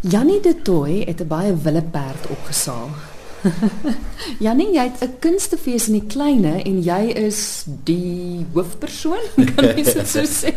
Jannie 0.00 0.40
de 0.40 0.54
Tooi 0.62 1.04
het 1.04 1.20
'n 1.20 1.26
baie 1.26 1.56
wille 1.56 1.82
perd 1.82 2.26
opgesaal. 2.28 2.88
Jannie, 4.44 4.72
jy 4.72 4.82
het 4.82 5.04
'n 5.04 5.18
kunstefees 5.18 5.86
in 5.86 5.92
die 5.92 6.06
kleine 6.06 6.62
en 6.62 6.82
jy 6.82 7.12
is 7.14 7.64
die 7.84 8.46
hoofpersoon, 8.52 9.20
kan 9.54 9.64
mens 9.64 9.92
dit 9.92 10.08
so 10.08 10.24
sê? 10.24 10.52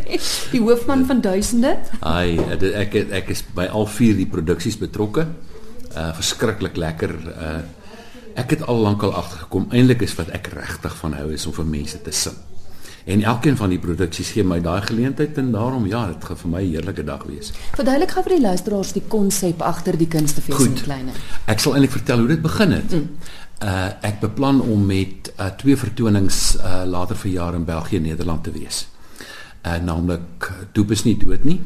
Die 0.52 0.62
hoofman 0.62 1.06
van 1.06 1.22
duisende? 1.22 1.78
Ai, 2.00 2.40
ek 2.40 2.64
ek, 2.94 3.12
ek 3.12 3.30
is 3.30 3.44
by 3.56 3.66
al 3.66 3.86
vier 3.86 4.16
die 4.16 4.28
produksies 4.28 4.78
betrokke. 4.78 5.28
Uh 5.96 6.14
verskriklik 6.16 6.78
lekker. 6.78 7.12
Uh 7.28 7.62
ek 8.36 8.50
het 8.50 8.64
al 8.66 8.80
lank 8.80 9.04
al 9.04 9.14
agtergekom 9.14 9.68
eintlik 9.70 10.02
is 10.02 10.16
wat 10.16 10.30
ek 10.30 10.48
regtig 10.48 10.96
van 10.96 11.14
hou 11.14 11.34
is 11.34 11.46
om 11.46 11.54
vir 11.54 11.66
mense 11.66 12.02
te 12.02 12.12
sing. 12.12 12.34
En 13.04 13.24
elkeen 13.24 13.58
van 13.58 13.70
die 13.70 13.80
produksies 13.80 14.30
gee 14.32 14.44
my 14.48 14.62
daai 14.64 14.82
geleentheid 14.82 15.38
en 15.38 15.52
daarom 15.52 15.86
ja, 15.88 16.06
dit 16.08 16.24
gaan 16.24 16.38
vir 16.38 16.50
my 16.50 16.62
'n 16.64 16.70
heerlike 16.70 17.04
dag 17.04 17.24
wees. 17.24 17.52
Verduidelik 17.76 18.12
gou 18.12 18.24
vir 18.24 18.36
die 18.36 18.42
luisteraars 18.42 18.94
die 18.94 19.04
konsep 19.08 19.62
agter 19.62 19.98
die 19.98 20.08
kunstefees 20.08 20.60
in 20.60 20.74
Kleine. 20.74 21.12
Ek 21.46 21.60
sal 21.60 21.74
eintlik 21.74 21.92
vertel 21.92 22.18
hoe 22.18 22.28
dit 22.28 22.42
begin 22.42 22.72
het. 22.72 22.92
Mm. 22.92 23.10
Uh 23.64 23.90
ek 24.02 24.20
beplan 24.20 24.62
om 24.62 24.86
met 24.86 25.34
uh 25.40 25.48
twee 25.58 25.78
vertonings 25.78 26.56
uh 26.56 26.84
later 26.86 27.16
verjaar 27.16 27.54
in 27.54 27.66
België 27.66 27.96
en 27.96 28.02
Nederland 28.02 28.44
te 28.44 28.52
wees. 28.52 28.88
Uh 29.66 29.76
naamlik 29.84 30.52
Doop 30.72 30.92
is 30.92 31.04
nie 31.04 31.18
dood 31.18 31.44
nie 31.44 31.62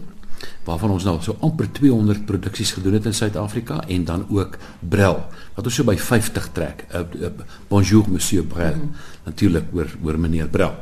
waarvan 0.63 0.89
ons 0.89 1.03
nou 1.03 1.16
so 1.22 1.38
amper 1.39 1.69
200 1.72 2.25
produksies 2.25 2.72
gedoen 2.72 2.94
het 2.94 3.05
in 3.05 3.13
Suid-Afrika 3.13 3.80
en 3.88 4.03
dan 4.05 4.25
ook 4.30 4.58
Brel 4.80 5.25
wat 5.55 5.66
ons 5.66 5.75
so 5.75 5.83
by 5.83 5.97
50 5.97 6.49
trek. 6.52 6.85
Uh, 6.91 6.99
uh, 7.22 7.30
bonjour 7.67 8.09
monsieur 8.09 8.44
Brel. 8.44 8.75
Mm. 8.75 8.91
Natuurlik 9.23 9.63
oor 9.73 9.95
oor 10.03 10.19
meneer 10.19 10.47
Brel. 10.47 10.75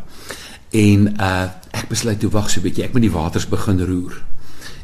En 0.76 1.08
uh 1.16 1.46
ek 1.76 1.90
besluit 1.92 2.20
toe 2.20 2.30
wag 2.32 2.48
so 2.50 2.60
'n 2.60 2.64
bietjie, 2.64 2.84
ek 2.86 2.94
moet 2.94 3.04
die 3.04 3.12
waters 3.12 3.48
begin 3.48 3.82
roer. 3.84 4.16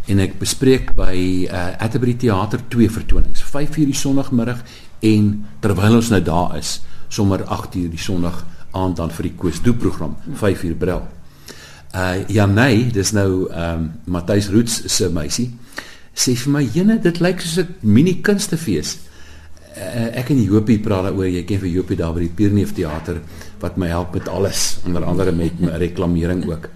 En 0.07 0.19
ek 0.19 0.39
bespreek 0.39 0.93
by 0.95 1.47
uh 1.47 1.75
Atterbury 1.79 2.13
Theater 2.13 2.59
twee 2.67 2.89
vertonings, 2.89 3.43
5:00 3.43 3.85
die 3.85 3.95
Sondagmiddag 3.95 4.63
en 4.99 5.45
terwyl 5.59 5.95
ons 5.95 6.09
nou 6.09 6.21
daar 6.21 6.57
is, 6.57 6.81
sommer 7.07 7.43
8:00 7.43 7.89
die 7.89 7.97
Sondag 7.97 8.45
aand 8.71 8.95
dan 8.95 9.11
vir 9.11 9.23
die 9.23 9.35
Koosdoep 9.35 9.79
program, 9.79 10.15
5:00 10.33 10.77
Brel. 10.77 11.07
Uh 11.95 12.27
Janey, 12.27 12.91
dis 12.91 13.11
nou 13.11 13.49
ehm 13.49 13.79
um, 13.79 13.91
Matthys 14.05 14.49
Roots 14.49 14.83
se 14.85 15.09
meisie, 15.09 15.51
sê 16.13 16.35
vir 16.35 16.51
my, 16.51 16.63
"Jene, 16.73 16.99
dit 16.99 17.19
lyk 17.19 17.41
soos 17.41 17.65
'n 17.65 17.75
mini 17.81 18.21
kunstefees." 18.21 18.97
uh, 19.77 20.19
ek 20.19 20.31
en 20.33 20.41
Jopie 20.43 20.79
praat 20.83 21.07
daaroor 21.09 21.29
jy 21.29 21.43
ken 21.47 21.61
vir 21.63 21.71
Jopie 21.71 21.97
daar 21.99 22.13
by 22.15 22.25
die 22.25 22.35
Pierneef 22.35 22.73
teater 22.75 23.21
wat 23.61 23.77
my 23.77 23.87
help 23.87 24.13
met 24.13 24.27
alles 24.27 24.79
onder 24.85 25.05
andere 25.05 25.31
met 25.31 25.59
my 25.59 25.77
reklamering 25.81 26.45
ook. 26.49 26.69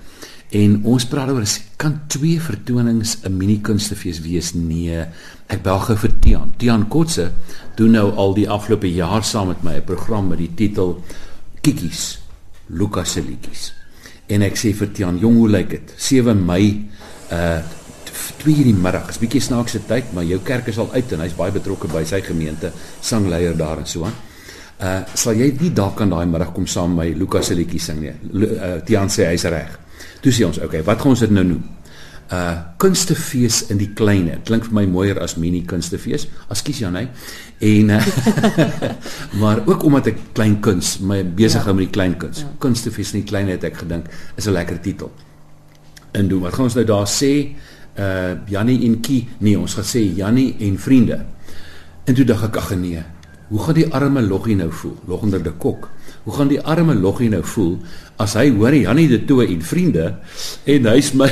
En 0.56 0.80
ons 0.84 1.06
praat 1.10 1.30
oor 1.34 1.44
kan 1.82 2.02
twee 2.08 2.42
vertonings 2.42 3.18
'n 3.24 3.38
mini 3.38 3.60
kunstefees 3.62 4.22
wees? 4.22 4.54
Nee 4.54 5.06
ek 5.48 5.62
bel 5.62 5.80
gou 5.80 5.98
vir 5.98 6.12
Tian 6.20 6.54
Tian 6.58 6.88
Kotse 6.88 7.32
doen 7.76 7.92
nou 7.92 8.12
al 8.16 8.34
die 8.34 8.50
afgelope 8.50 8.94
jaar 8.94 9.24
saam 9.24 9.48
met 9.48 9.64
my 9.64 9.76
'n 9.76 9.84
program 9.84 10.28
met 10.28 10.38
die 10.38 10.52
titel 10.56 11.04
Kikkies 11.62 12.20
Lukas 12.68 13.12
se 13.12 13.22
liedjies. 13.22 13.74
En 14.28 14.42
ek 14.42 14.58
sê 14.58 14.74
vir 14.74 14.92
Tian 14.92 15.18
jong 15.20 15.36
hoe 15.36 15.50
lyk 15.50 15.70
dit? 15.70 15.94
7 15.98 16.46
Mei 16.46 16.90
uh 17.32 17.62
2 18.38 18.56
uur 18.56 18.64
die 18.64 18.74
middag. 18.74 19.10
Is 19.10 19.20
bietjie 19.20 19.42
snaakse 19.42 19.82
tyd, 19.88 20.14
maar 20.14 20.24
jou 20.24 20.40
kerk 20.40 20.68
is 20.68 20.78
al 20.78 20.92
uit 20.94 21.12
en 21.12 21.20
hy's 21.20 21.36
baie 21.36 21.52
betrokke 21.52 21.88
by 21.92 22.04
sy 22.08 22.22
gemeente, 22.22 22.72
sangleier 23.02 23.58
daar 23.58 23.82
en 23.82 23.90
so 23.90 24.06
aan. 24.08 24.16
Uh 24.76 25.06
sal 25.16 25.38
jy 25.40 25.54
nie 25.56 25.72
dalk 25.72 26.02
aan 26.04 26.12
daai 26.12 26.26
middag 26.28 26.52
kom 26.56 26.66
saam 26.68 26.98
met 26.98 27.14
my 27.14 27.20
Lukas 27.20 27.48
se 27.48 27.56
liedjie 27.56 27.80
sing 27.80 28.02
nie? 28.02 28.12
Uh 28.12 28.82
Tiaan 28.84 29.08
sê 29.10 29.30
hy's 29.30 29.46
reg. 29.48 29.78
Toe 30.22 30.34
sê 30.36 30.44
ons, 30.44 30.60
okay, 30.60 30.82
wat 30.84 31.00
gaan 31.00 31.14
ons 31.14 31.24
dit 31.24 31.32
nou 31.32 31.46
noem? 31.48 31.62
Uh 32.36 32.58
kunstefees 32.82 33.62
in 33.72 33.80
die 33.80 33.94
klein. 33.96 34.28
Klink 34.44 34.68
vir 34.68 34.76
my 34.76 34.84
mooier 34.92 35.22
as 35.24 35.38
mini 35.40 35.62
kunstefees. 35.70 36.28
Ekskuus 36.52 36.82
Jan, 36.84 36.98
hè. 37.00 37.06
En 37.64 37.94
uh, 37.96 38.08
maar 39.42 39.64
ook 39.64 39.88
omdat 39.88 40.12
ek 40.12 40.20
klein 40.36 40.60
kuns, 40.60 40.98
my 41.00 41.22
besig 41.24 41.64
hou 41.64 41.72
ja. 41.72 41.80
met 41.80 41.88
die 41.88 41.96
klein 41.96 42.18
kuns. 42.20 42.44
Ja. 42.44 42.52
Kunstefees 42.60 43.14
in 43.16 43.24
die 43.24 43.30
klein 43.30 43.54
het 43.54 43.64
ek 43.64 43.80
gedink 43.86 44.12
is 44.36 44.50
'n 44.50 44.58
lekker 44.58 44.82
titel. 44.84 45.14
En 46.12 46.28
doen, 46.28 46.44
wat 46.44 46.54
gaan 46.54 46.68
ons 46.68 46.76
nou 46.76 46.86
daar 46.86 47.08
sê? 47.08 47.56
uh 47.96 48.36
Jannie 48.52 48.82
en 48.90 49.00
Kie, 49.00 49.24
nee, 49.40 49.56
ons 49.56 49.74
gaan 49.74 49.88
sê 49.88 50.04
Jannie 50.04 50.56
en 50.60 50.80
vriende. 50.80 51.24
En 52.06 52.14
toe 52.14 52.26
dink 52.26 52.44
ek 52.44 52.58
ag 52.60 52.76
nee. 52.76 53.04
Hoe 53.48 53.60
gaan 53.62 53.78
die 53.78 53.86
arme 53.94 54.22
Loggie 54.26 54.56
nou 54.58 54.72
voel? 54.74 54.96
Logonder 55.06 55.44
de 55.44 55.52
Kok. 55.52 55.90
Hoe 56.24 56.34
gaan 56.34 56.50
die 56.50 56.62
arme 56.62 56.96
Loggie 56.98 57.30
nou 57.30 57.44
voel 57.46 57.76
as 58.18 58.34
hy 58.40 58.48
hoor 58.56 58.74
Jannie 58.74 59.08
de 59.12 59.20
Toe 59.28 59.44
en 59.46 59.62
vriende 59.62 60.06
en 60.72 60.88
hy's 60.90 61.12
my 61.14 61.28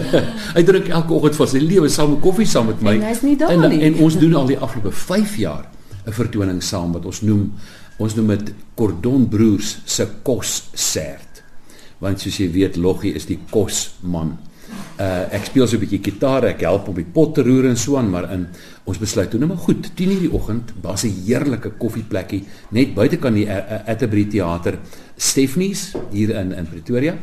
hy 0.56 0.64
drink 0.66 0.90
elke 0.90 1.14
oggend 1.16 1.38
vir 1.38 1.48
sy 1.54 1.62
lewe 1.62 1.88
saam 1.88 2.12
met 2.12 2.20
koffie 2.24 2.48
saam 2.48 2.68
met 2.68 2.82
my. 2.84 2.98
En 2.98 3.06
hy's 3.08 3.22
nie 3.24 3.36
daar 3.40 3.54
en, 3.54 3.64
nie. 3.72 3.80
En 3.88 3.96
ons 4.04 4.18
doen 4.20 4.36
al 4.42 4.50
die 4.52 4.58
afgelope 4.58 4.92
5 4.92 5.38
jaar 5.40 5.64
'n 6.04 6.12
vertoning 6.12 6.60
saam 6.62 6.92
wat 6.92 7.06
ons 7.08 7.22
noem 7.24 7.52
ons 7.96 8.14
noem 8.18 8.34
dit 8.34 8.52
Cordon 8.76 9.28
Broers 9.30 9.78
se 9.86 10.04
kossert. 10.26 11.42
Want 12.02 12.20
soos 12.20 12.36
jy 12.42 12.50
weet 12.50 12.76
Loggie 12.76 13.14
is 13.14 13.24
die 13.30 13.38
kosman. 13.50 14.36
Uh 14.94 15.26
ek 15.34 15.48
speel 15.48 15.66
so 15.66 15.76
'n 15.76 15.80
bietjie 15.80 16.02
gitaar, 16.02 16.44
ek 16.44 16.60
help 16.62 16.88
om 16.88 16.94
die 16.94 17.04
pot 17.04 17.34
te 17.34 17.42
roer 17.42 17.66
en 17.66 17.76
so 17.76 17.96
aan, 17.96 18.10
maar 18.10 18.30
in 18.32 18.46
ons 18.84 18.98
besluit 18.98 19.30
toe 19.30 19.40
nou 19.40 19.48
maar 19.48 19.64
goed, 19.66 19.90
10:00 19.96 20.20
die 20.20 20.32
oggend, 20.32 20.72
daar's 20.82 21.04
'n 21.04 21.24
heerlike 21.26 21.70
koffieplekkie 21.78 22.44
net 22.70 22.94
buitekant 22.94 23.34
die 23.34 23.50
Atterbury 23.50 24.24
Theater, 24.24 24.78
Stefanies 25.16 25.94
hier 26.12 26.30
in 26.30 26.52
in 26.52 26.66
Pretoria. 26.66 27.16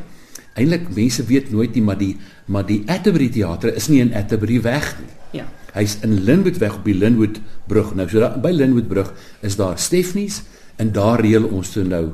Eintlik 0.55 0.89
mense 0.93 1.23
weet 1.23 1.51
nooit 1.51 1.73
nie, 1.73 1.83
maar 1.83 1.97
die 1.97 2.17
maar 2.45 2.65
die 2.65 2.83
Atterbury 2.87 3.29
Theater 3.29 3.75
is 3.75 3.87
nie 3.87 4.01
in 4.01 4.13
Atterbury 4.13 4.61
weg 4.61 4.97
nie. 4.99 5.39
Ja. 5.39 5.45
Hy's 5.73 5.97
in 6.03 6.23
Linwood 6.23 6.57
weg 6.57 6.75
op 6.75 6.83
die 6.83 6.95
Linwood 6.95 7.39
brug. 7.67 7.95
Nou 7.95 8.09
so 8.09 8.19
daar 8.19 8.39
by 8.39 8.51
Linwood 8.51 8.87
brug 8.87 9.13
is 9.41 9.55
daar 9.55 9.79
Stefanies 9.79 10.41
en 10.75 10.91
daar 10.91 11.21
reël 11.21 11.45
ons 11.45 11.71
toe 11.71 11.83
nou 11.83 12.11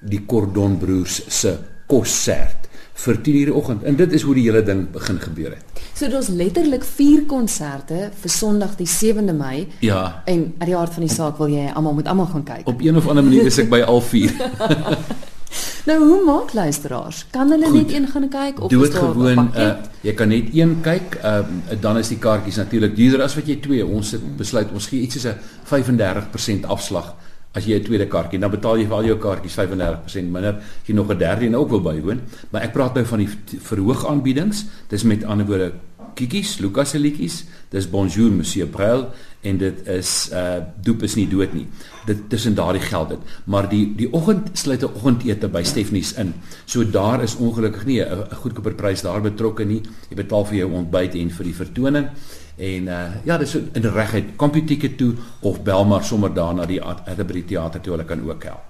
die 0.00 0.24
Cordon 0.26 0.78
Broers 0.78 1.20
se 1.28 1.58
konsert 1.86 2.59
vir 3.00 3.16
10:00 3.16 3.22
die 3.22 3.54
oggend. 3.54 3.82
En 3.82 3.96
dit 3.96 4.12
is 4.12 4.22
hoe 4.22 4.34
die 4.34 4.44
hele 4.44 4.62
ding 4.62 4.90
begin 4.92 5.20
gebeur 5.20 5.50
het. 5.50 5.82
So 5.94 6.10
was 6.10 6.28
letterlik 6.28 6.84
vier 6.84 7.24
konserte 7.26 8.10
vir 8.20 8.30
Sondag 8.30 8.76
die 8.76 8.88
7de 8.88 9.34
Mei. 9.36 9.68
Ja. 9.80 10.22
En 10.24 10.54
uit 10.58 10.68
die 10.68 10.76
hart 10.76 10.92
van 10.92 11.06
die 11.06 11.14
saak 11.14 11.38
wil 11.38 11.48
jy 11.48 11.70
almal 11.74 11.94
moet 11.94 12.06
almal 12.06 12.26
gaan 12.26 12.44
kyk. 12.44 12.68
Op 12.68 12.80
een 12.80 12.96
of 12.96 13.08
ander 13.08 13.24
manier 13.24 13.46
is 13.46 13.58
ek 13.58 13.70
by 13.70 13.80
al 13.80 14.00
vier. 14.00 14.32
nou 15.88 15.98
hoe 15.98 16.20
maak 16.24 16.52
luisteraars? 16.52 17.26
Kan 17.30 17.50
hulle 17.50 17.66
Goed. 17.66 17.74
net 17.74 17.94
een 17.94 18.08
gaan 18.08 18.28
kyk 18.28 18.60
of 18.60 18.72
is 18.72 18.90
daar 18.90 19.08
gewoon 19.12 19.50
uh, 19.56 19.72
jy 20.00 20.14
kan 20.14 20.28
net 20.28 20.52
een 20.54 20.76
kyk. 20.80 21.18
Ehm 21.22 21.60
uh, 21.72 21.80
dan 21.80 21.98
is 21.98 22.08
die 22.08 22.18
kaartjies 22.18 22.56
natuurlik 22.56 22.96
duurder 22.96 23.22
as 23.22 23.34
wat 23.34 23.46
jy 23.46 23.60
twee. 23.60 23.86
Ons 23.86 24.10
het 24.16 24.36
besluit 24.36 24.72
ons 24.72 24.86
gee 24.86 25.00
iets 25.00 25.20
soos 25.20 25.32
'n 25.32 25.38
35% 25.64 26.66
afslag 26.66 27.14
As 27.52 27.64
jy 27.66 27.74
'n 27.74 27.82
tweede 27.82 28.06
kaartjie, 28.06 28.38
dan 28.38 28.50
betaal 28.50 28.78
jy 28.78 28.86
vir 28.86 28.94
al 28.96 29.04
jou 29.04 29.18
kaartjies 29.18 29.54
35% 29.54 30.30
minder. 30.30 30.54
As 30.54 30.86
jy 30.86 30.94
nog 30.94 31.10
'n 31.10 31.18
derde 31.18 31.46
een 31.46 31.56
ook 31.56 31.70
wil 31.70 31.80
bywoon, 31.80 32.20
maar 32.50 32.62
ek 32.62 32.72
praat 32.72 32.94
nou 32.94 33.04
van 33.04 33.18
die 33.18 33.28
verhoog 33.58 34.06
aanbiedings. 34.06 34.64
Dis 34.88 35.02
met 35.02 35.24
ander 35.24 35.46
woorde 35.46 35.72
Kikkies, 36.14 36.58
Lukas 36.58 36.90
se 36.90 36.98
liedjies. 36.98 37.44
Dis 37.70 37.86
Bonjour 37.90 38.30
Monsieur 38.30 38.66
Brel 38.66 39.06
en 39.40 39.56
dit 39.56 39.86
is 39.88 40.28
uh 40.36 40.58
doop 40.84 41.04
is 41.06 41.14
nie 41.16 41.26
dood 41.30 41.54
nie. 41.56 41.66
Dit 42.06 42.26
tussen 42.28 42.54
daardie 42.54 42.82
geld 42.82 43.14
dit. 43.14 43.30
Maar 43.44 43.68
die 43.70 43.84
die 43.96 44.10
oggend 44.12 44.50
sluit 44.58 44.82
'n 44.82 44.92
oggendete 44.94 45.48
by 45.48 45.62
Stefanies 45.62 46.12
in. 46.12 46.34
So 46.64 46.84
daar 46.84 47.22
is 47.22 47.36
ongelukkig 47.36 47.86
nie 47.86 48.02
'n 48.02 48.34
goedkoper 48.42 48.74
prys 48.74 49.02
daar 49.02 49.20
betrokke 49.20 49.64
nie. 49.64 49.80
Jy 50.08 50.16
betaal 50.16 50.44
vir 50.44 50.56
jou 50.56 50.72
ontbyt 50.72 51.14
en 51.14 51.30
vir 51.30 51.44
die 51.44 51.54
vertoning. 51.54 52.06
En 52.60 52.88
uh 52.92 53.04
ja, 53.24 53.38
dis 53.38 53.54
in 53.56 53.86
regheid 53.94 54.34
kompetieke 54.36 54.94
toe 54.94 55.14
of 55.40 55.62
bel 55.62 55.84
maar 55.84 56.04
sommer 56.04 56.34
daar 56.34 56.54
na 56.54 56.66
die 56.66 56.82
Atterbury 56.82 57.42
Theater 57.42 57.80
toe 57.80 57.92
hulle 57.96 58.04
kan 58.04 58.22
ook 58.28 58.44
help. 58.44 58.66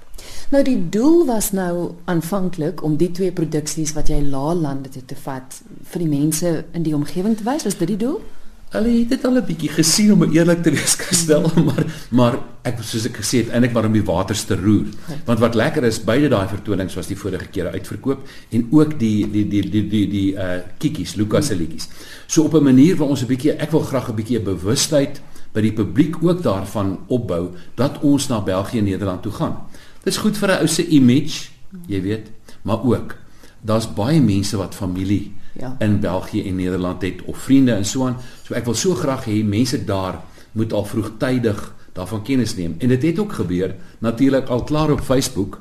Nou 0.50 0.62
die 0.64 0.88
doel 0.88 1.26
was 1.26 1.50
nou 1.52 1.90
aanvanklik 2.04 2.82
om 2.82 2.96
die 2.96 3.10
twee 3.10 3.32
produksies 3.32 3.92
wat 3.96 4.08
jy 4.12 4.20
laalande 4.22 4.88
toe 4.88 5.04
te 5.04 5.16
vat 5.16 5.60
vir 5.92 6.04
die 6.04 6.10
mense 6.10 6.52
in 6.72 6.82
die 6.86 6.94
omgewing 6.94 7.36
te 7.36 7.46
wys. 7.46 7.64
Was 7.66 7.78
dit 7.78 7.94
die 7.94 8.02
doel? 8.04 8.20
Hulle 8.70 8.90
het 9.00 9.08
dit 9.10 9.24
al 9.26 9.34
'n 9.34 9.46
bietjie 9.46 9.68
gesien 9.68 10.12
om 10.12 10.22
eerlik 10.22 10.62
te 10.62 10.70
wees 10.70 10.94
gestel, 10.94 11.50
maar 11.66 11.84
maar 12.10 12.34
ek 12.62 12.78
soos 12.86 13.06
ek 13.08 13.16
gesê 13.18 13.42
het, 13.42 13.48
eintlik 13.50 13.72
maar 13.72 13.88
om 13.88 13.92
die 13.92 14.04
waters 14.04 14.44
te 14.46 14.54
roer. 14.54 14.86
Want 15.26 15.38
wat 15.42 15.54
lekker 15.54 15.84
is, 15.84 15.98
beide 16.04 16.28
daai 16.28 16.46
vertonings 16.46 16.94
was 16.94 17.08
die 17.10 17.16
vorige 17.16 17.48
kere 17.50 17.72
uitverkoop 17.74 18.28
en 18.50 18.68
ook 18.70 18.94
die 18.98 19.26
die 19.30 19.48
die 19.48 19.64
die 19.70 19.82
die 19.88 20.06
die 20.08 20.34
uh 20.34 20.60
kikkies, 20.78 21.16
Lukas 21.18 21.46
se 21.50 21.56
liedjies. 21.56 21.88
So 22.26 22.44
op 22.44 22.54
'n 22.54 22.62
manier 22.62 22.96
waar 22.96 23.08
ons 23.08 23.22
'n 23.22 23.26
bietjie 23.26 23.58
ek 23.58 23.70
wil 23.70 23.82
graag 23.82 24.08
'n 24.08 24.14
bietjie 24.14 24.38
'n 24.38 24.44
bewustheid 24.44 25.20
by 25.52 25.60
die 25.60 25.72
publiek 25.72 26.22
ook 26.22 26.42
daarvan 26.42 26.98
opbou 27.08 27.50
dat 27.74 27.98
ons 28.02 28.28
na 28.28 28.40
België 28.40 28.78
en 28.78 28.84
Nederland 28.84 29.22
toe 29.22 29.32
gaan. 29.32 29.56
Dit 30.04 30.14
is 30.14 30.20
goed 30.20 30.38
vir 30.38 30.48
'n 30.48 30.60
ou 30.60 30.66
se 30.68 30.86
image, 30.86 31.50
jy 31.86 32.02
weet, 32.02 32.30
maar 32.62 32.84
ook 32.84 33.16
daar's 33.62 33.94
baie 33.94 34.20
mense 34.20 34.56
wat 34.56 34.74
familie 34.74 35.32
ja. 35.52 35.76
in 35.78 36.00
België 36.00 36.48
en 36.48 36.56
Nederland 36.56 37.02
het 37.02 37.22
of 37.24 37.38
vriende 37.38 37.72
en 37.72 37.84
so 37.84 38.06
aan. 38.06 38.16
So 38.42 38.54
ek 38.54 38.64
wil 38.64 38.74
so 38.74 38.94
graag 38.94 39.24
hê 39.24 39.44
mense 39.44 39.84
daar 39.84 40.20
moet 40.52 40.72
al 40.72 40.84
vroegtydig 40.84 41.74
daarvan 41.92 42.22
kennis 42.22 42.56
neem. 42.56 42.74
En 42.78 42.88
dit 42.88 43.02
het 43.02 43.18
ook 43.18 43.32
gebeur 43.32 43.74
natuurlik 43.98 44.48
al 44.48 44.64
klaar 44.64 44.90
op 44.90 45.00
Facebook 45.00 45.60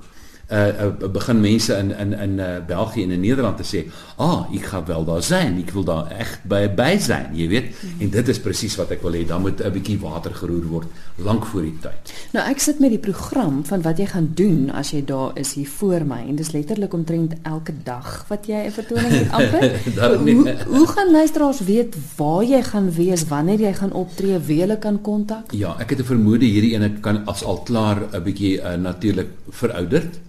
uh, 0.51 0.67
uh 0.67 1.11
begin 1.11 1.39
mense 1.39 1.73
in 1.73 1.97
in 1.97 2.13
in 2.13 2.37
uh, 2.39 2.45
België 2.67 3.03
en 3.03 3.11
in 3.11 3.19
Nederland 3.19 3.57
te 3.57 3.63
sê, 3.63 3.91
"Ah, 4.15 4.53
ek 4.53 4.65
gaan 4.65 4.85
wel 4.85 5.03
daar 5.05 5.23
zijn. 5.23 5.57
Ek 5.57 5.71
wil 5.71 5.83
daar 5.83 6.07
echt 6.07 6.39
by 6.43 6.73
by 6.75 6.97
zijn." 6.99 7.29
Jy 7.33 7.47
weet. 7.47 7.63
Mm. 7.63 8.01
En 8.01 8.09
dit 8.09 8.27
is 8.27 8.39
presies 8.39 8.75
wat 8.75 8.89
ek 8.89 9.01
wil 9.01 9.13
hê. 9.13 9.25
Dan 9.27 9.41
moet 9.41 9.63
'n 9.63 9.71
bietjie 9.71 9.99
water 9.99 10.35
geroer 10.35 10.65
word 10.65 10.87
lank 11.15 11.45
voor 11.45 11.61
die 11.61 11.77
tyd. 11.81 12.13
Nou 12.31 12.49
ek 12.49 12.59
sit 12.59 12.79
met 12.79 12.89
die 12.89 12.99
program 12.99 13.65
van 13.65 13.81
wat 13.81 13.97
jy 13.97 14.05
gaan 14.05 14.31
doen 14.33 14.71
as 14.71 14.91
jy 14.91 15.05
daar 15.05 15.31
is 15.33 15.53
hier 15.53 15.67
voor 15.67 16.05
my 16.05 16.25
en 16.27 16.35
dis 16.35 16.51
letterlik 16.51 16.93
omtrent 16.93 17.33
elke 17.43 17.73
dag 17.83 18.25
wat 18.27 18.45
jy 18.45 18.65
'n 18.65 18.71
vertoning 18.71 19.11
het 19.11 19.31
amper. 19.31 19.79
hoe, 20.35 20.55
hoe 20.67 20.87
gaan 20.87 21.11
luisteraars 21.11 21.59
weet 21.59 21.95
waar 22.15 22.43
jy 22.43 22.61
gaan 22.63 22.91
wees, 22.91 23.27
wanneer 23.27 23.59
jy 23.59 23.73
gaan 23.73 23.91
optree, 23.91 24.39
wie 24.39 24.59
hulle 24.61 24.77
kan 24.77 25.01
kontak? 25.01 25.51
Ja, 25.51 25.75
ek 25.79 25.89
het 25.89 25.99
'n 25.99 26.11
vermoede 26.13 26.45
hierdie 26.45 26.73
ene 26.73 26.89
kan 26.99 27.25
as 27.25 27.43
al 27.43 27.61
klaar 27.63 27.97
'n 28.11 28.23
bietjie 28.23 28.61
uh, 28.61 28.75
natuurlik 28.75 29.27
verouderd. 29.49 30.19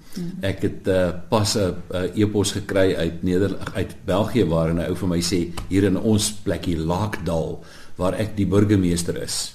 Ek 0.43 0.65
het 0.67 0.89
uh, 0.91 1.15
pas 1.31 1.55
'n 1.55 1.75
uh, 1.95 2.19
e-pos 2.19 2.53
gekry 2.53 2.95
uit 2.95 3.23
Nederland 3.23 3.75
uit 3.75 3.95
België 4.05 4.45
waar 4.45 4.75
'n 4.75 4.79
ou 4.89 4.97
vir 4.97 5.09
my 5.09 5.23
sê 5.23 5.53
hier 5.69 5.85
in 5.85 5.97
ons 5.97 6.33
plekkie 6.43 6.79
Laakdal 6.79 7.65
waar 7.97 8.15
ek 8.15 8.37
die 8.37 8.47
burgemeester 8.47 9.23
is. 9.23 9.55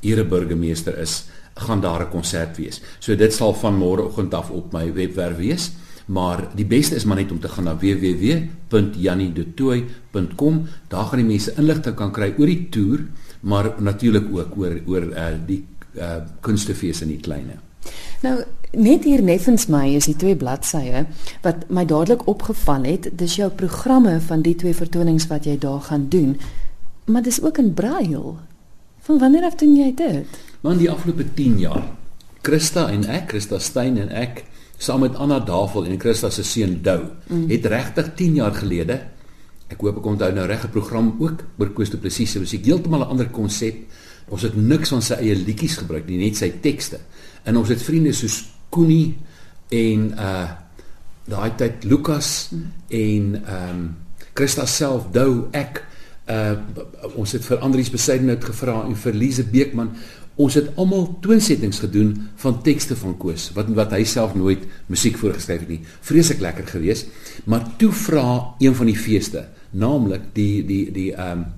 Ere 0.00 0.24
burgemeester 0.24 0.98
is, 0.98 1.24
gaan 1.54 1.80
daar 1.80 2.06
'n 2.06 2.10
konsert 2.10 2.56
wees. 2.56 2.80
So 2.98 3.16
dit 3.16 3.32
sal 3.32 3.54
van 3.54 3.78
môreoggend 3.78 4.34
af 4.34 4.50
op 4.50 4.72
my 4.72 4.92
webwerf 4.92 5.36
wees, 5.36 5.70
maar 6.06 6.48
die 6.54 6.66
beste 6.66 6.94
is 6.94 7.04
maar 7.04 7.16
net 7.16 7.30
om 7.30 7.40
te 7.40 7.48
gaan 7.48 7.64
na 7.64 7.76
www.janidetoy.com. 7.76 10.66
Daar 10.88 11.04
gaan 11.04 11.18
die 11.18 11.28
mense 11.28 11.52
inligting 11.56 11.94
kan 11.94 12.12
kry 12.12 12.34
oor 12.38 12.46
die 12.46 12.68
toer, 12.68 12.98
maar 13.40 13.74
natuurlik 13.78 14.24
ook 14.32 14.56
oor 14.56 14.80
oor 14.86 15.02
uh, 15.02 15.26
die 15.46 15.64
uh, 15.94 16.16
kunstefees 16.40 17.02
in 17.02 17.08
die 17.08 17.20
kleinste. 17.20 17.58
Nou 18.22 18.42
net 18.72 19.04
hier 19.04 19.22
neffens 19.22 19.66
my 19.68 19.86
is 19.96 20.08
die 20.08 20.16
twee 20.16 20.36
bladsye 20.36 21.04
wat 21.44 21.68
my 21.68 21.84
dadelik 21.84 22.26
opgeval 22.26 22.84
het. 22.88 23.10
Dis 23.18 23.36
jou 23.36 23.50
programme 23.50 24.18
van 24.20 24.42
die 24.42 24.54
twee 24.58 24.74
vertonings 24.74 25.28
wat 25.30 25.46
jy 25.46 25.58
daar 25.58 25.80
gaan 25.80 26.08
doen. 26.08 26.36
Maar 27.06 27.22
dis 27.22 27.42
ook 27.42 27.58
in 27.58 27.74
braille. 27.74 28.36
Van 29.02 29.18
wanneer 29.18 29.44
af 29.44 29.58
doen 29.60 29.76
jy 29.76 29.92
dit? 29.94 30.40
Man 30.62 30.78
die 30.78 30.90
afgelope 30.90 31.26
10 31.34 31.58
jaar. 31.58 31.84
Christa 32.42 32.88
en 32.90 33.04
ek, 33.04 33.28
Christa 33.30 33.58
Stein 33.58 33.98
en 33.98 34.10
ek 34.10 34.44
saam 34.78 35.00
met 35.00 35.14
Anna 35.14 35.38
Davel 35.38 35.86
en 35.86 36.00
Christa 36.00 36.30
se 36.30 36.42
seun 36.42 36.80
Dou 36.82 37.00
mm. 37.28 37.48
het 37.50 37.66
regtig 37.66 38.14
10 38.18 38.38
jaar 38.40 38.54
gelede 38.54 39.00
ek 39.72 39.80
hoop 39.80 40.00
ek 40.02 40.08
onthou 40.12 40.30
nou 40.36 40.46
reg 40.46 40.64
'n 40.64 40.74
program 40.74 41.16
ook 41.18 41.44
oor 41.58 41.70
Koos 41.72 41.90
de 41.90 41.96
Presies, 41.96 42.36
was 42.36 42.52
ek 42.52 42.66
heeltemal 42.66 43.00
'n 43.00 43.10
ander 43.12 43.28
konsep. 43.28 43.76
Ons 44.28 44.42
het 44.42 44.56
niks 44.56 44.88
van 44.88 45.02
sy 45.02 45.14
eie 45.14 45.34
liedjies 45.34 45.76
gebruik 45.76 46.06
nie, 46.06 46.18
net 46.18 46.36
sy 46.36 46.52
tekste. 46.60 47.00
En 47.44 47.56
ons 47.56 47.68
het 47.68 47.82
vriende 47.82 48.12
soos 48.12 48.44
Koenie 48.72 49.14
en 49.72 50.10
uh 50.16 50.50
daai 51.22 51.52
tyd 51.54 51.84
Lukas 51.86 52.50
en 52.50 53.26
ehm 53.38 53.68
um, 53.70 53.82
Christa 54.34 54.64
self 54.66 55.04
Dou 55.14 55.46
ek 55.54 55.78
uh 56.32 56.56
ons 57.14 57.32
het 57.36 57.44
vir 57.46 57.62
Andrius 57.62 57.92
Besuidenhout 57.92 58.44
gevra 58.48 58.80
en 58.88 58.96
vir 59.04 59.14
Lize 59.14 59.44
Beekman 59.46 59.92
ons 60.40 60.56
het 60.56 60.70
almal 60.80 61.06
toonsettings 61.22 61.82
gedoen 61.84 62.14
van 62.42 62.60
tekste 62.64 62.96
van 62.96 63.14
Koos 63.20 63.50
wat 63.56 63.70
wat 63.76 63.94
hy 63.94 64.02
self 64.08 64.34
nooit 64.34 64.64
musiek 64.88 65.18
voorgeskryf 65.20 65.66
het 65.66 65.72
nie. 65.76 65.82
Vreeslik 66.00 66.40
lekker 66.42 66.66
geweest 66.74 67.12
maar 67.44 67.66
toe 67.78 67.92
vra 67.92 68.54
een 68.58 68.74
van 68.74 68.90
die 68.90 68.98
feeste 68.98 69.46
naamlik 69.70 70.32
die 70.34 70.64
die 70.66 70.84
die 70.92 71.10
ehm 71.12 71.44
um, 71.44 71.50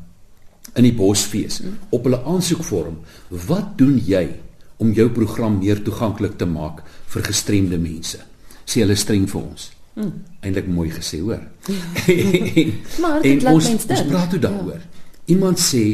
in 0.75 0.87
die 0.88 0.96
bosfees 0.96 1.60
op 1.94 2.06
hulle 2.08 2.19
aansoekvorm 2.26 2.96
wat 3.46 3.76
doen 3.78 3.94
jy 4.02 4.25
om 4.76 4.93
jou 4.93 5.09
program 5.11 5.59
meer 5.59 5.82
toeganklik 5.82 6.38
te 6.38 6.47
maak 6.47 6.82
vir 7.12 7.23
gestremde 7.23 7.79
mense. 7.79 8.19
Sê 8.67 8.82
hulle 8.82 8.97
streng 8.99 9.26
vir 9.31 9.41
ons. 9.43 9.71
Hmm. 9.94 10.12
Eindelik 10.43 10.69
mooi 10.75 10.88
gesê, 10.91 11.21
hoor. 11.23 11.43
maar 13.03 13.23
dit 13.23 13.43
laat 13.43 13.61
mens 13.62 13.87
dink. 13.87 14.00
Ons 14.00 14.09
praat 14.11 14.32
toe 14.35 14.41
daaroor. 14.43 14.81
Ja. 14.82 15.11
Iemand 15.35 15.61
sê 15.62 15.85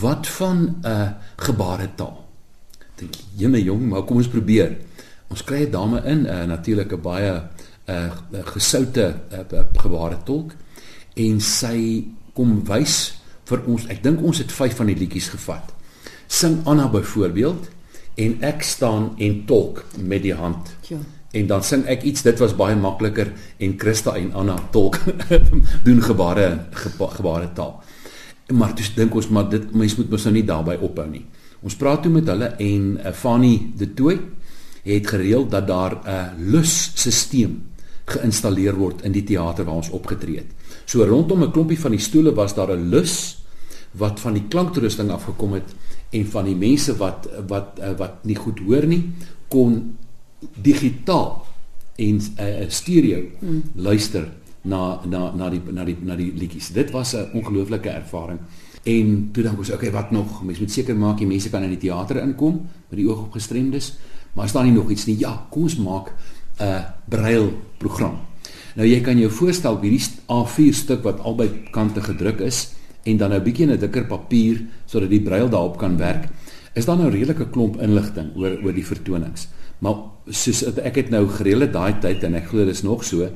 wat 0.00 0.28
van 0.36 0.58
'n 0.62 0.86
uh, 0.86 1.08
gebaretaal? 1.36 2.24
Dink 3.00 3.14
jene 3.36 3.62
jong, 3.62 3.88
maar 3.88 4.04
kom 4.04 4.16
ons 4.16 4.28
probeer. 4.28 4.76
Ons 5.28 5.44
kry 5.44 5.64
'n 5.64 5.70
dame 5.70 6.02
in, 6.04 6.22
'n 6.22 6.26
uh, 6.26 6.44
natuurlike 6.44 6.96
baie 6.96 7.32
'n 7.32 8.12
uh, 8.34 8.44
gesoute 8.44 9.14
uh, 9.32 9.64
gebaretolk 9.76 10.52
en 11.14 11.40
sy 11.40 12.04
kom 12.34 12.64
wys 12.64 13.14
vir 13.44 13.64
ons. 13.66 13.86
Ek 13.88 14.02
dink 14.02 14.22
ons 14.22 14.38
het 14.38 14.52
5 14.52 14.76
van 14.76 14.86
die 14.86 14.96
liedjies 14.96 15.28
gevat. 15.28 15.72
Sing 16.26 16.60
Anna 16.64 16.88
byvoorbeeld 16.88 17.68
en 18.18 18.34
ek 18.46 18.64
staan 18.66 19.12
en 19.16 19.44
tolk 19.46 19.84
met 19.96 20.22
die 20.22 20.34
hand. 20.34 20.72
Ja. 20.90 20.98
En 21.30 21.46
dan 21.46 21.62
sing 21.62 21.84
ek 21.86 22.02
iets, 22.08 22.24
dit 22.24 22.40
was 22.40 22.56
baie 22.56 22.76
makliker 22.76 23.30
en 23.62 23.74
Christa 23.78 24.16
en 24.16 24.32
Anna 24.32 24.56
tolk 24.72 24.98
doen 25.86 26.00
gebare 26.02 26.48
gebare 26.72 27.52
taal. 27.54 27.76
Maar 28.56 28.72
dis 28.74 28.90
dink 28.96 29.14
ons 29.14 29.28
maar 29.28 29.50
dit 29.52 29.68
mens 29.76 29.96
moet 29.98 30.10
mos 30.10 30.24
nou 30.24 30.34
nie 30.38 30.46
daarbey 30.48 30.78
ophou 30.80 31.06
nie. 31.10 31.24
Ons 31.62 31.76
praat 31.76 32.02
toe 32.02 32.12
met 32.14 32.28
hulle 32.30 32.52
en 32.64 32.90
uh, 32.96 33.12
Fanny 33.12 33.54
de 33.76 33.90
Tooi 33.94 34.16
het 34.88 35.10
gereël 35.10 35.44
dat 35.50 35.66
daar 35.68 35.98
'n 35.98 36.08
uh, 36.08 36.52
lusstelsel 36.52 37.58
geïnstalleer 38.08 38.74
word 38.74 39.04
in 39.04 39.12
die 39.12 39.24
teater 39.24 39.64
waar 39.64 39.82
ons 39.82 39.90
opgetree 39.92 40.40
het. 40.40 40.50
So 40.86 41.04
rondom 41.04 41.42
'n 41.42 41.52
klompie 41.52 41.80
van 41.80 41.90
die 41.90 42.00
stoele 42.00 42.32
was 42.34 42.54
daar 42.54 42.72
'n 42.72 42.88
lus 42.88 43.37
wat 43.98 44.20
van 44.20 44.32
die 44.38 44.46
klanktoerusting 44.48 45.10
afgekom 45.10 45.52
het 45.52 45.74
en 46.10 46.26
van 46.26 46.44
die 46.44 46.56
mense 46.56 46.96
wat 46.96 47.28
wat 47.48 47.78
eh, 47.78 47.94
wat 47.98 48.24
nie 48.24 48.36
goed 48.36 48.60
hoor 48.66 48.86
nie 48.86 49.02
kon 49.48 49.96
digitaal 50.54 51.46
en 51.96 52.14
'n 52.16 52.22
uh, 52.38 52.62
eh, 52.62 52.70
stereo 52.70 53.22
mm. 53.40 53.62
luister 53.74 54.28
na 54.62 55.00
na 55.06 55.32
na 55.34 55.50
die 55.50 55.62
na 55.72 55.84
die 55.84 55.96
na 56.00 56.16
die 56.16 56.32
liedjies. 56.32 56.72
Dit 56.72 56.90
was 56.90 57.14
'n 57.14 57.30
ongelooflike 57.32 57.88
ervaring. 57.88 58.38
En 58.82 59.28
toe 59.32 59.42
dink 59.42 59.58
ons, 59.58 59.70
okay, 59.70 59.90
wat 59.90 60.10
nog? 60.10 60.42
Mense 60.42 60.60
moet 60.60 60.70
seker 60.70 60.96
maak 60.96 61.18
die 61.18 61.26
mense 61.26 61.50
kan 61.50 61.62
in 61.62 61.68
die 61.68 61.78
teater 61.78 62.22
inkom 62.22 62.68
met 62.88 62.98
die 62.98 63.08
oog 63.08 63.18
op 63.18 63.32
gestremdes, 63.32 63.98
maar 64.32 64.44
is 64.44 64.52
daar 64.52 64.64
nie 64.64 64.72
nog 64.72 64.90
iets 64.90 65.06
nie? 65.06 65.18
Ja, 65.18 65.46
kom 65.50 65.62
ons 65.62 65.76
maak 65.76 66.12
'n 66.58 66.62
uh, 66.62 66.84
braille 67.08 67.52
program. 67.78 68.18
Nou 68.74 68.88
jy 68.88 69.00
kan 69.00 69.18
jou 69.18 69.30
voorstel 69.30 69.80
hierdie 69.80 70.04
A4 70.26 70.74
stuk 70.74 71.02
wat 71.02 71.20
albei 71.20 71.50
kante 71.70 72.00
gedruk 72.00 72.40
is, 72.40 72.77
en 73.02 73.16
dan 73.16 73.32
'n 73.32 73.42
bietjie 73.42 73.66
'n 73.66 73.78
dikker 73.78 74.06
papier 74.06 74.64
sodat 74.86 75.10
die 75.10 75.22
braille 75.22 75.48
daarop 75.48 75.78
kan 75.78 75.96
werk. 75.96 76.28
Is 76.74 76.84
daar 76.84 76.96
nou 76.96 77.10
redelike 77.10 77.50
klomp 77.50 77.80
inligting 77.80 78.36
oor 78.36 78.58
oor 78.62 78.72
die 78.72 78.86
vertonings. 78.86 79.48
Maar 79.78 79.94
soos 80.26 80.62
ek 80.76 80.94
het 80.94 81.10
nou 81.10 81.28
gereelde 81.28 81.70
daai 81.70 81.98
tyd 81.98 82.22
en 82.22 82.34
ek 82.34 82.48
glo 82.50 82.64
dit 82.64 82.74
is 82.74 82.82
nog 82.82 83.04
so, 83.04 83.28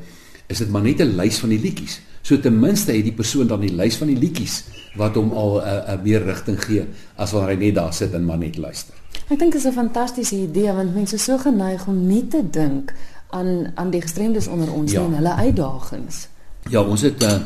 is 0.47 0.59
dit 0.59 0.71
maar 0.71 0.83
net 0.83 1.01
'n 1.01 1.17
lys 1.17 1.39
van 1.39 1.49
die 1.49 1.61
liedjies. 1.61 2.01
So 2.23 2.39
ten 2.41 2.59
minste 2.59 2.93
het 2.93 3.05
die 3.05 3.13
persoon 3.13 3.47
dan 3.47 3.61
die 3.61 3.75
lys 3.75 3.97
van 3.97 4.07
die 4.07 4.19
liedjies 4.19 4.65
wat 4.97 5.15
hom 5.15 5.33
al 5.33 5.61
'n 5.61 5.99
'n 5.99 6.03
meer 6.03 6.25
rigting 6.25 6.65
gee 6.65 6.87
as 7.17 7.33
wanneer 7.33 7.57
hy 7.57 7.65
net 7.65 7.75
daar 7.75 7.95
sit 7.95 8.13
en 8.13 8.25
maar 8.25 8.39
net 8.39 8.57
luister. 8.57 8.95
Ek 9.29 9.39
dink 9.39 9.53
dit 9.53 9.61
is 9.61 9.67
'n 9.67 9.73
fantastiese 9.73 10.37
idee 10.37 10.73
want 10.73 10.95
mense 10.95 11.15
is 11.15 11.25
so 11.25 11.39
geneig 11.39 11.87
om 11.87 12.07
nie 12.07 12.27
te 12.29 12.43
dink 12.51 12.93
aan 13.31 13.73
aan 13.75 13.91
die 13.91 14.01
gestremdes 14.01 14.47
onder 14.47 14.73
ons 14.73 14.93
ja. 14.93 15.05
en 15.05 15.15
hulle 15.15 15.35
uitdagings. 15.35 16.29
Ja, 16.71 16.83
ons 16.83 17.01
het 17.01 17.23
'n 17.23 17.25
uh, 17.25 17.39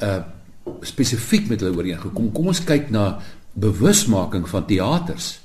'n 0.00 0.04
uh, 0.04 0.22
spesifiek 0.82 1.48
met 1.48 1.60
hulle 1.60 1.76
ooreengekom. 1.76 2.32
Kom 2.32 2.50
ons 2.52 2.62
kyk 2.64 2.90
na 2.90 3.20
bewusmaking 3.52 4.48
van 4.48 4.66
teaters 4.66 5.40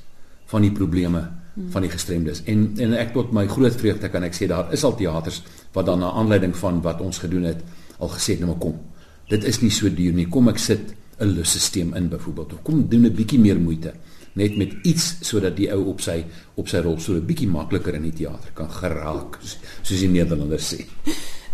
van 0.48 0.64
die 0.64 0.72
probleme 0.72 1.26
van 1.74 1.82
die 1.82 1.92
gestremdes. 1.92 2.44
En 2.46 2.70
en 2.78 2.94
ek 2.98 3.16
tot 3.16 3.34
my 3.34 3.48
groot 3.50 3.76
vreugde 3.76 4.10
kan 4.14 4.24
ek 4.24 4.36
sê 4.38 4.48
daar 4.50 4.70
is 4.74 4.86
al 4.86 4.96
teaters 4.96 5.42
wat 5.74 5.90
dan 5.90 6.00
na 6.00 6.12
aanleiding 6.12 6.54
van 6.58 6.82
wat 6.86 7.02
ons 7.02 7.18
gedoen 7.24 7.50
het 7.50 7.64
al 7.98 8.14
gesê 8.14 8.38
het 8.38 8.44
nou 8.44 8.52
maar 8.52 8.62
kom. 8.62 8.78
Dit 9.28 9.44
is 9.44 9.60
nie 9.62 9.72
so 9.74 9.90
duur 9.90 10.14
nie. 10.14 10.28
Kom 10.30 10.50
ek 10.50 10.62
sit 10.62 10.94
'n 11.20 11.34
lusstelsel 11.34 11.96
in 11.96 12.10
byvoorbeeld. 12.10 12.54
Of 12.54 12.62
kom 12.64 12.88
doen 12.90 13.06
'n 13.06 13.16
bietjie 13.16 13.40
meer 13.40 13.60
moeite 13.60 13.94
net 14.34 14.58
met 14.58 14.74
iets 14.84 15.18
sodat 15.22 15.56
die 15.58 15.70
ou 15.74 15.88
op 15.92 16.02
sy 16.02 16.24
op 16.56 16.70
sy 16.70 16.78
rol 16.86 17.00
so 17.00 17.14
'n 17.14 17.26
bietjie 17.26 17.50
makliker 17.50 17.96
in 17.96 18.04
die 18.04 18.14
teater 18.14 18.52
kan 18.54 18.70
geraak 18.70 19.40
soos 19.42 20.00
die 20.00 20.10
Nederlanders 20.10 20.74
sê. 20.74 20.86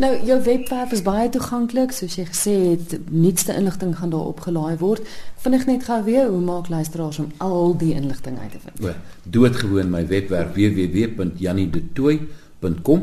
Nou 0.01 0.09
jou 0.25 0.39
webwerf 0.41 0.89
is 0.91 1.03
baie 1.05 1.29
toeganklik 1.29 1.91
soos 1.93 2.15
jy 2.17 2.25
gesê 2.25 2.53
het 2.71 2.97
nuutste 3.13 3.53
inligting 3.53 3.93
gaan 3.97 4.09
daar 4.09 4.25
opgelaai 4.31 4.77
word. 4.81 5.01
Vinnig 5.43 5.65
net 5.69 5.83
gou 5.85 5.99
weer 6.07 6.25
hoe 6.31 6.41
maak 6.41 6.69
luisteraars 6.73 7.19
om 7.21 7.29
al 7.37 7.77
die 7.77 7.93
inligting 7.93 8.39
uit 8.39 8.51
te 8.51 8.59
vind? 8.63 8.75
O, 8.81 8.89
doodgewoon 9.37 9.89
my 9.93 10.01
webwerf 10.09 10.49
www.janidetoy.com 10.57 13.01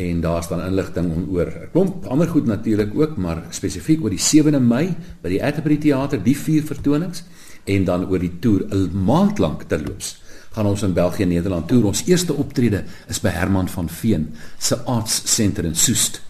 en 0.00 0.24
daar 0.24 0.40
staan 0.42 0.64
inligting 0.64 1.28
oor 1.28 1.46
'n 1.46 1.68
klomp 1.72 2.06
ander 2.06 2.28
goed 2.28 2.46
natuurlik 2.46 2.94
ook, 2.94 3.16
maar 3.16 3.42
spesifiek 3.50 4.02
oor 4.02 4.10
die 4.10 4.18
7de 4.18 4.60
Mei 4.60 4.96
by 5.22 5.28
die 5.28 5.44
Atterbury 5.44 5.76
Theater, 5.76 6.22
die 6.22 6.36
vier 6.36 6.62
vertonings 6.62 7.24
en 7.64 7.84
dan 7.84 8.08
oor 8.08 8.18
die 8.18 8.38
toer 8.38 8.66
'n 8.70 8.90
maand 9.04 9.38
lank 9.38 9.62
terloops 9.62 10.20
gaan 10.60 10.68
ons 10.68 10.82
in 10.84 10.92
België 10.92 11.24
en 11.24 11.32
Nederland 11.32 11.68
toer. 11.68 11.86
Ons 11.88 12.02
eerste 12.04 12.34
optrede 12.36 12.82
is 13.08 13.20
by 13.24 13.32
Herman 13.32 13.68
van 13.72 13.88
Veen 13.88 14.26
se 14.58 14.76
Arts 14.84 15.22
Center 15.32 15.64
in 15.64 15.76
Soest. 15.76 16.20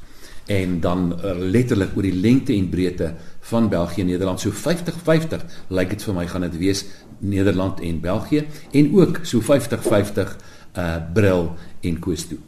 En 0.51 0.79
dan 0.81 1.11
uh, 1.17 1.33
letterlik 1.35 1.97
oor 1.97 2.07
die 2.07 2.15
lengte 2.15 2.55
en 2.55 2.69
breedte 2.71 3.15
van 3.51 3.69
België 3.71 4.05
en 4.05 4.13
Nederland 4.13 4.43
so 4.43 4.55
50-50 4.55 5.43
lyk 5.75 5.97
dit 5.97 6.07
vir 6.07 6.19
my 6.21 6.29
gaan 6.31 6.47
dit 6.47 6.61
wees 6.63 6.85
Nederland 7.19 7.83
en 7.83 8.01
België 8.01 8.47
en 8.71 8.95
ook 9.01 9.21
so 9.27 9.43
50-50 9.43 10.39
uh 10.79 10.97
bril 11.15 11.49
en 11.83 11.99
koos 11.99 12.29
toe. 12.31 12.39